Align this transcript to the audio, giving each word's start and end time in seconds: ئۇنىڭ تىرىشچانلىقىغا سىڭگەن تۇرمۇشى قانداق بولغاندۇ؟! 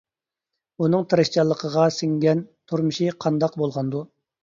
ئۇنىڭ 0.85 1.03
تىرىشچانلىقىغا 1.11 1.85
سىڭگەن 1.99 2.43
تۇرمۇشى 2.71 3.15
قانداق 3.27 3.63
بولغاندۇ؟! 3.65 4.07